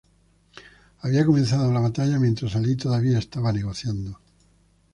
Habían 1.01 1.27
comenzado 1.27 1.71
la 1.71 1.79
batalla 1.79 2.17
mientras 2.17 2.55
Alí 2.55 2.75
todavía 2.75 3.19
estaba 3.19 3.53
negociando. 3.53 4.19